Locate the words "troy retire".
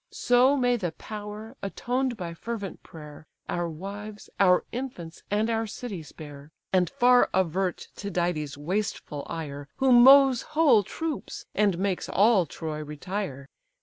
12.47-13.45